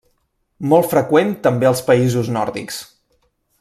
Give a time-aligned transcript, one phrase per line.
[0.71, 2.85] Molt freqüent també als països nòrdics.